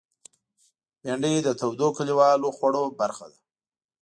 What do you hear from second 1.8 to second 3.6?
کلیوالو خوړو برخه ده